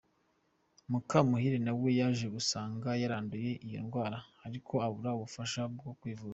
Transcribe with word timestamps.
Mukamuhire 0.91 1.57
nawe 1.65 1.89
yaje 1.99 2.25
gusanga 2.35 2.89
yaranduye 3.01 3.51
iyo 3.67 3.79
ndwara, 3.85 4.17
ariko 4.47 4.73
abura 4.85 5.09
ubufasha 5.17 5.61
bwo 5.73 5.91
kwivuza. 5.99 6.29